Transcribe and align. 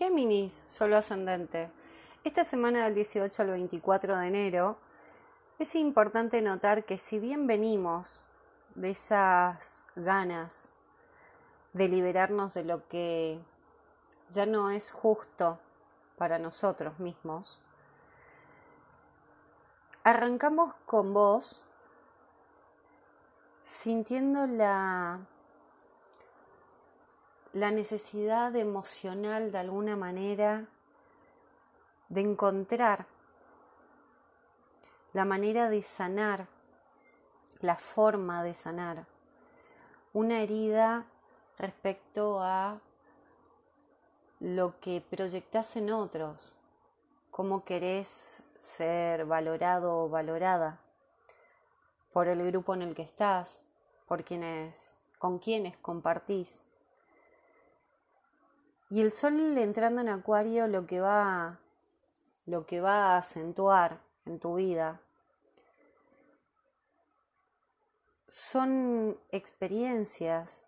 Géminis, 0.00 0.62
solo 0.64 0.96
ascendente. 0.96 1.70
Esta 2.24 2.42
semana 2.42 2.84
del 2.84 2.94
18 2.94 3.42
al 3.42 3.50
24 3.50 4.16
de 4.16 4.28
enero 4.28 4.78
es 5.58 5.74
importante 5.74 6.40
notar 6.40 6.84
que 6.84 6.96
si 6.96 7.18
bien 7.18 7.46
venimos 7.46 8.22
de 8.74 8.92
esas 8.92 9.88
ganas 9.96 10.72
de 11.74 11.88
liberarnos 11.88 12.54
de 12.54 12.64
lo 12.64 12.88
que 12.88 13.40
ya 14.30 14.46
no 14.46 14.70
es 14.70 14.90
justo 14.90 15.58
para 16.16 16.38
nosotros 16.38 16.98
mismos, 16.98 17.60
arrancamos 20.02 20.74
con 20.86 21.12
vos 21.12 21.62
sintiendo 23.60 24.46
la 24.46 25.20
la 27.52 27.70
necesidad 27.70 28.54
emocional 28.56 29.52
de 29.52 29.58
alguna 29.58 29.96
manera 29.96 30.66
de 32.08 32.20
encontrar 32.20 33.06
la 35.12 35.24
manera 35.24 35.68
de 35.70 35.82
sanar, 35.82 36.46
la 37.60 37.76
forma 37.76 38.42
de 38.44 38.54
sanar 38.54 39.06
una 40.12 40.40
herida 40.40 41.04
respecto 41.58 42.40
a 42.40 42.80
lo 44.40 44.80
que 44.80 45.02
proyectas 45.08 45.76
en 45.76 45.92
otros, 45.92 46.52
cómo 47.30 47.64
querés 47.64 48.42
ser 48.56 49.26
valorado 49.26 50.04
o 50.04 50.08
valorada 50.08 50.78
por 52.12 52.28
el 52.28 52.44
grupo 52.46 52.74
en 52.74 52.82
el 52.82 52.94
que 52.94 53.02
estás, 53.02 53.62
por 54.06 54.24
quienes, 54.24 54.98
con 55.18 55.38
quienes 55.38 55.76
compartís. 55.78 56.64
Y 58.90 59.00
el 59.00 59.12
sol 59.12 59.56
entrando 59.56 60.00
en 60.00 60.08
Acuario 60.08 60.66
lo 60.66 60.86
que 60.86 61.00
va 61.00 61.60
lo 62.46 62.66
que 62.66 62.80
va 62.80 63.14
a 63.14 63.18
acentuar 63.18 64.00
en 64.26 64.40
tu 64.40 64.56
vida 64.56 65.00
son 68.26 69.18
experiencias, 69.30 70.66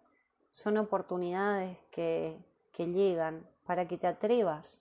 son 0.51 0.77
oportunidades 0.77 1.79
que, 1.91 2.39
que 2.73 2.87
llegan 2.87 3.47
para 3.67 3.89
que 3.89 3.99
te 3.99 4.07
atrevas 4.07 4.81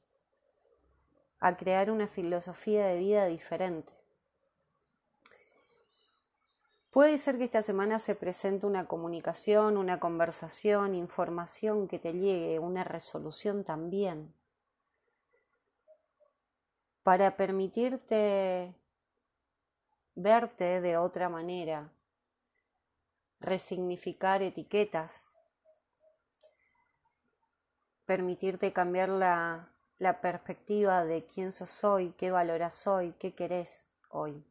a 1.40 1.58
crear 1.58 1.90
una 1.90 2.08
filosofía 2.08 2.86
de 2.86 2.98
vida 2.98 3.26
diferente. 3.26 3.94
Puede 6.92 7.18
ser 7.18 7.38
que 7.38 7.46
esta 7.46 7.62
semana 7.62 8.00
se 8.00 8.16
presente 8.16 8.66
una 8.66 8.86
comunicación, 8.86 9.78
una 9.78 10.02
conversación, 10.02 10.94
información 10.94 11.88
que 11.88 12.00
te 12.00 12.12
llegue, 12.12 12.60
una 12.60 12.84
resolución 12.84 13.64
también, 13.64 14.36
para 17.02 17.38
permitirte 17.38 18.76
verte 20.16 20.82
de 20.82 20.98
otra 20.98 21.30
manera, 21.30 21.94
resignificar 23.40 24.42
etiquetas, 24.42 25.26
permitirte 28.06 28.74
cambiar 28.74 29.08
la, 29.08 29.70
perspectiva 30.22 31.06
de 31.06 31.26
quién 31.26 31.54
sos 31.54 31.86
hoy, 31.86 32.14
qué 32.18 32.32
valoras 32.32 32.86
hoy, 32.86 33.14
qué 33.18 33.34
querés 33.34 33.88
hoy 34.10 34.46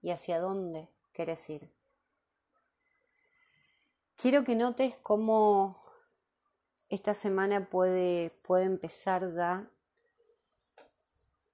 y 0.00 0.12
hacia 0.12 0.38
dónde 0.38 0.95
querés 1.16 1.48
ir. 1.48 1.72
Quiero 4.16 4.44
que 4.44 4.54
notes 4.54 4.98
cómo 5.02 5.82
esta 6.90 7.14
semana 7.14 7.70
puede, 7.70 8.30
puede 8.42 8.64
empezar 8.64 9.26
ya 9.28 9.66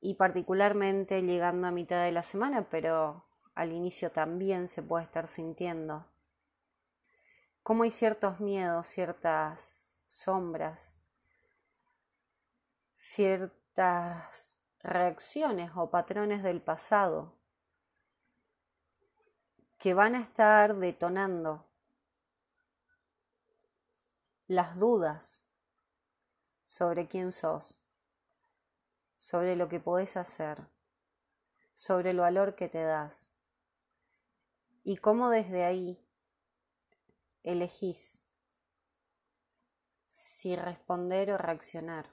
y 0.00 0.14
particularmente 0.14 1.22
llegando 1.22 1.68
a 1.68 1.70
mitad 1.70 2.02
de 2.02 2.10
la 2.10 2.24
semana, 2.24 2.68
pero 2.70 3.24
al 3.54 3.70
inicio 3.72 4.10
también 4.10 4.66
se 4.66 4.82
puede 4.82 5.04
estar 5.04 5.28
sintiendo. 5.28 6.06
Cómo 7.62 7.84
hay 7.84 7.92
ciertos 7.92 8.40
miedos, 8.40 8.88
ciertas 8.88 9.96
sombras, 10.06 10.98
ciertas 12.96 14.56
reacciones 14.80 15.70
o 15.76 15.88
patrones 15.88 16.42
del 16.42 16.60
pasado 16.60 17.40
que 19.82 19.94
van 19.94 20.14
a 20.14 20.20
estar 20.20 20.76
detonando 20.76 21.66
las 24.46 24.78
dudas 24.78 25.44
sobre 26.64 27.08
quién 27.08 27.32
sos, 27.32 27.82
sobre 29.16 29.56
lo 29.56 29.68
que 29.68 29.80
podés 29.80 30.16
hacer, 30.16 30.68
sobre 31.72 32.10
el 32.10 32.20
valor 32.20 32.54
que 32.54 32.68
te 32.68 32.84
das 32.84 33.34
y 34.84 34.98
cómo 34.98 35.30
desde 35.30 35.64
ahí 35.64 36.00
elegís 37.42 38.24
si 40.06 40.54
responder 40.54 41.32
o 41.32 41.38
reaccionar, 41.38 42.08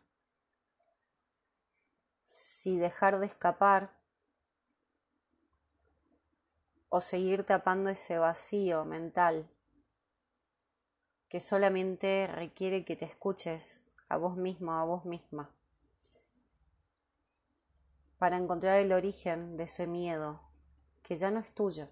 si 2.25 2.79
dejar 2.79 3.19
de 3.19 3.27
escapar 3.27 3.98
o 6.89 7.01
seguir 7.01 7.43
tapando 7.43 7.89
ese 7.89 8.17
vacío 8.17 8.83
mental 8.83 9.47
que 11.29 11.39
solamente 11.39 12.25
requiere 12.25 12.83
que 12.83 12.95
te 12.95 13.05
escuches 13.05 13.83
a 14.07 14.17
vos 14.17 14.35
mismo, 14.35 14.73
a 14.73 14.83
vos 14.83 15.05
misma, 15.05 15.51
para 18.17 18.37
encontrar 18.37 18.79
el 18.79 18.91
origen 18.91 19.55
de 19.55 19.65
ese 19.65 19.85
miedo 19.85 20.41
que 21.03 21.15
ya 21.15 21.29
no 21.29 21.39
es 21.39 21.53
tuyo, 21.53 21.87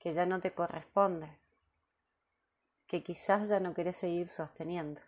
que 0.00 0.12
ya 0.12 0.26
no 0.26 0.40
te 0.40 0.52
corresponde, 0.52 1.38
que 2.88 3.04
quizás 3.04 3.48
ya 3.48 3.60
no 3.60 3.72
querés 3.72 3.96
seguir 3.96 4.26
sosteniendo. 4.26 5.00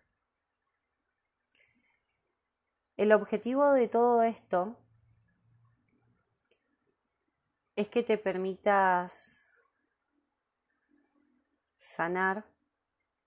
El 2.96 3.10
objetivo 3.10 3.72
de 3.72 3.88
todo 3.88 4.22
esto 4.22 4.76
es 7.74 7.88
que 7.88 8.02
te 8.02 8.18
permitas 8.18 9.50
sanar, 11.76 12.44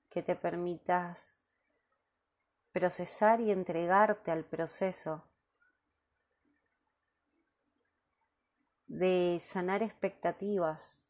que 0.09 0.21
te 0.21 0.35
permitas 0.35 1.43
procesar 2.71 3.41
y 3.41 3.51
entregarte 3.51 4.31
al 4.31 4.45
proceso 4.45 5.23
de 8.87 9.39
sanar 9.41 9.81
expectativas, 9.81 11.07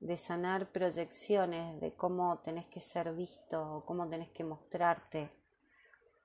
de 0.00 0.16
sanar 0.16 0.72
proyecciones 0.72 1.80
de 1.80 1.94
cómo 1.94 2.40
tenés 2.40 2.66
que 2.66 2.80
ser 2.80 3.14
visto 3.14 3.76
o 3.76 3.84
cómo 3.84 4.08
tenés 4.08 4.30
que 4.30 4.44
mostrarte 4.44 5.30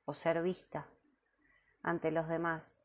o 0.05 0.13
ser 0.13 0.41
vista 0.41 0.89
ante 1.81 2.11
los 2.11 2.28
demás 2.28 2.84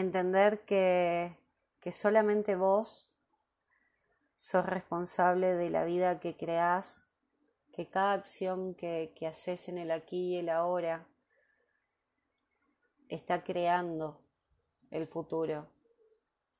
entender 0.00 0.60
que, 0.66 1.38
que 1.80 1.90
solamente 1.90 2.54
vos 2.54 3.10
sos 4.34 4.66
responsable 4.66 5.54
de 5.54 5.70
la 5.70 5.84
vida 5.84 6.20
que 6.20 6.36
creás, 6.36 7.06
que 7.72 7.88
cada 7.88 8.12
acción 8.12 8.74
que, 8.74 9.14
que 9.16 9.26
haces 9.26 9.68
en 9.68 9.78
el 9.78 9.90
aquí 9.90 10.34
y 10.34 10.36
el 10.36 10.50
ahora 10.50 11.06
está 13.08 13.42
creando 13.42 14.20
el 14.90 15.06
futuro, 15.06 15.66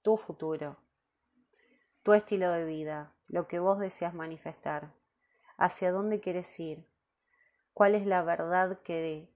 tu 0.01 0.17
futuro, 0.17 0.79
tu 2.03 2.15
estilo 2.15 2.51
de 2.51 2.65
vida, 2.65 3.13
lo 3.29 3.49
que 3.49 3.59
vos 3.59 3.79
deseas 3.79 4.15
manifestar, 4.15 4.95
hacia 5.59 5.93
dónde 5.93 6.21
quieres 6.21 6.59
ir, 6.59 6.87
cuál 7.75 7.95
es 7.95 8.07
la 8.07 8.23
verdad 8.23 8.79
que 8.81 9.29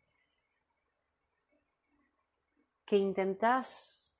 que 2.90 2.96
intentás 2.96 4.10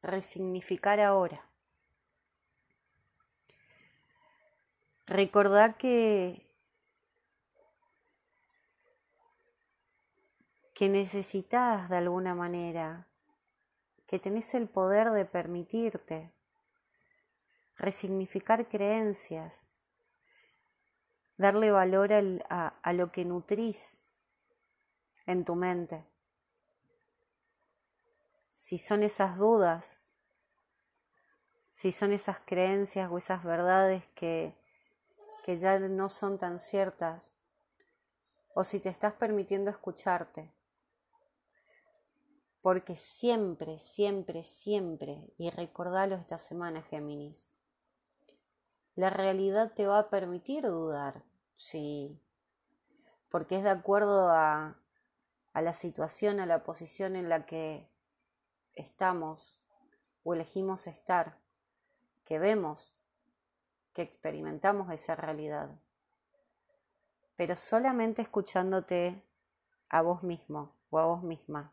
resignificar 0.00 0.98
ahora. 1.00 1.50
Recordá 5.04 5.74
que, 5.74 6.48
que 10.72 10.88
necesitas 10.88 11.90
de 11.90 11.98
alguna 11.98 12.34
manera, 12.34 13.06
que 14.06 14.18
tenés 14.18 14.54
el 14.54 14.66
poder 14.66 15.10
de 15.10 15.26
permitirte 15.26 16.32
resignificar 17.76 18.66
creencias, 18.66 19.74
darle 21.36 21.70
valor 21.70 22.14
a, 22.48 22.68
a 22.68 22.92
lo 22.94 23.12
que 23.12 23.26
nutrís 23.26 24.08
en 25.26 25.44
tu 25.44 25.54
mente 25.54 26.11
si 28.72 28.78
son 28.78 29.02
esas 29.02 29.36
dudas, 29.36 30.02
si 31.72 31.92
son 31.92 32.10
esas 32.14 32.40
creencias 32.40 33.10
o 33.10 33.18
esas 33.18 33.44
verdades 33.44 34.02
que, 34.14 34.56
que 35.44 35.58
ya 35.58 35.78
no 35.78 36.08
son 36.08 36.38
tan 36.38 36.58
ciertas 36.58 37.32
o 38.54 38.64
si 38.64 38.80
te 38.80 38.88
estás 38.88 39.12
permitiendo 39.12 39.70
escucharte. 39.70 40.50
Porque 42.62 42.96
siempre, 42.96 43.78
siempre, 43.78 44.42
siempre, 44.42 45.34
y 45.36 45.50
recordalo 45.50 46.14
esta 46.14 46.38
semana, 46.38 46.80
Géminis, 46.80 47.52
la 48.94 49.10
realidad 49.10 49.74
te 49.74 49.86
va 49.86 49.98
a 49.98 50.08
permitir 50.08 50.64
dudar, 50.64 51.22
sí, 51.56 52.18
porque 53.28 53.58
es 53.58 53.64
de 53.64 53.68
acuerdo 53.68 54.30
a, 54.30 54.78
a 55.52 55.60
la 55.60 55.74
situación, 55.74 56.40
a 56.40 56.46
la 56.46 56.64
posición 56.64 57.16
en 57.16 57.28
la 57.28 57.44
que 57.44 57.91
estamos 58.74 59.58
o 60.22 60.34
elegimos 60.34 60.86
estar, 60.86 61.38
que 62.24 62.38
vemos, 62.38 62.94
que 63.92 64.02
experimentamos 64.02 64.92
esa 64.92 65.14
realidad. 65.14 65.70
Pero 67.36 67.56
solamente 67.56 68.22
escuchándote 68.22 69.22
a 69.88 70.02
vos 70.02 70.22
mismo 70.22 70.74
o 70.90 70.98
a 70.98 71.06
vos 71.06 71.22
misma, 71.22 71.72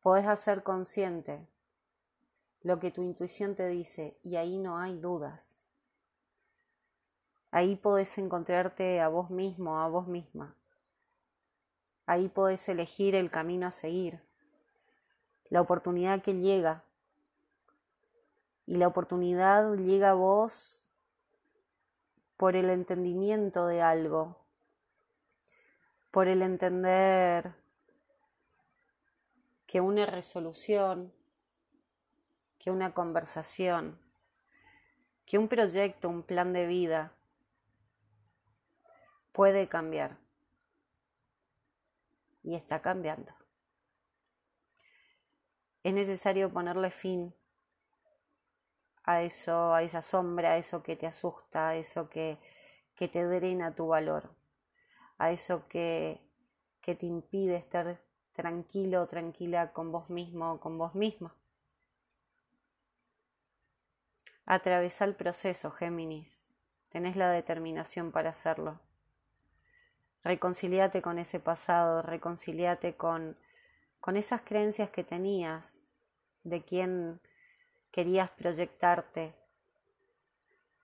podés 0.00 0.26
hacer 0.26 0.62
consciente 0.62 1.48
lo 2.60 2.80
que 2.80 2.90
tu 2.90 3.02
intuición 3.02 3.54
te 3.54 3.68
dice 3.68 4.18
y 4.22 4.36
ahí 4.36 4.58
no 4.58 4.78
hay 4.78 4.98
dudas. 4.98 5.60
Ahí 7.50 7.76
podés 7.76 8.18
encontrarte 8.18 9.00
a 9.00 9.08
vos 9.08 9.30
mismo, 9.30 9.78
a 9.78 9.88
vos 9.88 10.08
misma. 10.08 10.56
Ahí 12.06 12.28
podés 12.28 12.68
elegir 12.68 13.14
el 13.14 13.30
camino 13.30 13.66
a 13.66 13.70
seguir, 13.70 14.20
la 15.48 15.60
oportunidad 15.60 16.22
que 16.22 16.34
llega. 16.34 16.84
Y 18.66 18.76
la 18.76 18.88
oportunidad 18.88 19.74
llega 19.76 20.10
a 20.10 20.14
vos 20.14 20.82
por 22.36 22.56
el 22.56 22.70
entendimiento 22.70 23.66
de 23.66 23.82
algo, 23.82 24.36
por 26.10 26.28
el 26.28 26.42
entender 26.42 27.54
que 29.66 29.80
una 29.80 30.06
resolución, 30.06 31.12
que 32.58 32.70
una 32.70 32.94
conversación, 32.94 33.98
que 35.26 35.38
un 35.38 35.48
proyecto, 35.48 36.08
un 36.08 36.22
plan 36.22 36.52
de 36.52 36.66
vida 36.66 37.12
puede 39.32 39.68
cambiar. 39.68 40.23
Y 42.44 42.54
está 42.54 42.80
cambiando. 42.80 43.32
Es 45.82 45.92
necesario 45.92 46.52
ponerle 46.52 46.90
fin 46.92 47.34
a 49.02 49.22
eso, 49.22 49.74
a 49.74 49.82
esa 49.82 50.00
sombra, 50.00 50.52
a 50.52 50.56
eso 50.58 50.84
que 50.84 50.94
te 50.94 51.08
asusta, 51.08 51.70
a 51.70 51.76
eso 51.76 52.08
que, 52.08 52.38
que 52.94 53.08
te 53.08 53.24
drena 53.24 53.74
tu 53.74 53.88
valor, 53.88 54.30
a 55.18 55.32
eso 55.32 55.66
que, 55.66 56.20
que 56.80 56.94
te 56.94 57.06
impide 57.06 57.56
estar 57.56 58.00
tranquilo 58.34 59.06
tranquila 59.06 59.72
con 59.72 59.92
vos 59.92 60.10
mismo 60.10 60.60
con 60.60 60.76
vos 60.76 60.94
misma. 60.94 61.34
Atravesa 64.44 65.06
el 65.06 65.14
proceso, 65.14 65.70
Géminis. 65.70 66.46
Tenés 66.90 67.16
la 67.16 67.30
determinación 67.30 68.12
para 68.12 68.30
hacerlo. 68.30 68.78
Reconciliate 70.24 71.02
con 71.02 71.18
ese 71.18 71.38
pasado, 71.38 72.00
reconciliate 72.00 72.96
con, 72.96 73.36
con 74.00 74.16
esas 74.16 74.40
creencias 74.40 74.88
que 74.88 75.04
tenías 75.04 75.82
de 76.44 76.64
quién 76.64 77.20
querías 77.90 78.30
proyectarte 78.30 79.34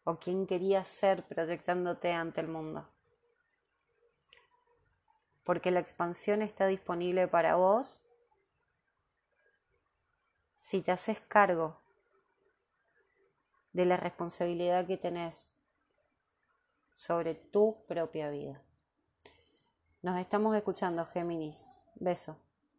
o 0.05 0.19
quién 0.19 0.47
querías 0.47 0.87
ser 0.87 1.25
proyectándote 1.25 2.13
ante 2.13 2.43
el 2.43 2.49
mundo. 2.49 2.87
Porque 5.43 5.71
la 5.71 5.81
expansión 5.81 6.43
está 6.43 6.67
disponible 6.67 7.27
para 7.27 7.57
vos 7.57 8.03
si 10.59 10.83
te 10.83 10.93
haces 10.93 11.19
cargo 11.21 11.81
de 13.73 13.87
la 13.87 13.97
responsabilidad 13.97 14.87
que 14.87 14.99
tenés 14.99 15.51
sobre 16.95 17.35
tu 17.35 17.83
propia 17.87 18.29
vida. 18.29 18.63
Nos 20.02 20.19
estamos 20.19 20.56
escuchando, 20.56 21.05
Géminis. 21.05 21.69
Beso. 21.97 22.38